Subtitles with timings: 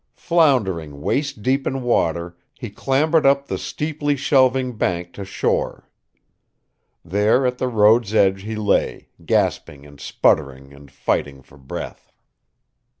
[0.15, 5.89] Floundering waist deep in water, he clambered up the steeply shelving bank to shore.
[7.05, 12.11] There at the road's edge he lay, gasping and sputtering and fighting for breath.